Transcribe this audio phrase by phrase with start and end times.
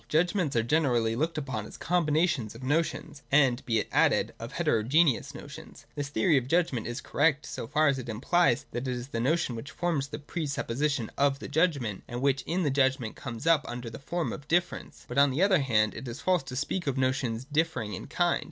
[0.09, 5.33] Judgments are generally looked upon as combinations of notions, and, be it added, of heterogeneous
[5.33, 5.85] notioris.
[5.93, 9.19] This theory of judgment is correct, so far as it implies that it is the
[9.19, 13.63] notion which forms the presupposition of the judgment, and which in the judgment comes up
[13.67, 15.05] under the form of difference.
[15.07, 18.39] But on the other hand, it is false to speak of notions differing in kind.